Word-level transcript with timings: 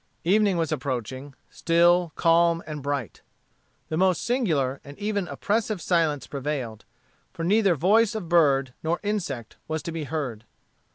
Evening 0.23 0.57
was 0.57 0.71
approaching, 0.71 1.35
still, 1.51 2.11
calm, 2.15 2.63
and 2.65 2.81
bright. 2.81 3.21
The 3.89 3.97
most 3.97 4.25
singular 4.25 4.81
and 4.83 4.97
even 4.97 5.27
oppressive 5.27 5.79
silence 5.79 6.25
prevailed, 6.25 6.85
for 7.33 7.43
neither 7.43 7.75
voice 7.75 8.15
of 8.15 8.27
bird 8.27 8.73
nor 8.81 8.99
insect 9.03 9.57
was 9.67 9.83
to 9.83 9.91
be 9.91 10.05
heard. 10.05 10.45